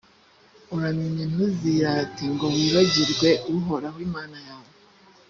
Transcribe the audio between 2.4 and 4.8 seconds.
wibagirwe uhoraho imana yawe.